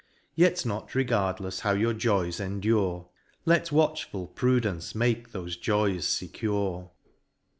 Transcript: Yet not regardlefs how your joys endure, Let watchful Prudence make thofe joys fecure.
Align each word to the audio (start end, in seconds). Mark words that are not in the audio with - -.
Yet 0.33 0.65
not 0.65 0.93
regardlefs 0.95 1.59
how 1.59 1.73
your 1.73 1.93
joys 1.93 2.39
endure, 2.39 3.07
Let 3.45 3.71
watchful 3.71 4.25
Prudence 4.25 4.95
make 4.95 5.31
thofe 5.31 5.61
joys 5.61 6.05
fecure. 6.07 6.89